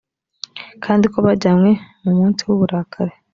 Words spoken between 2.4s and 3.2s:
w uburakari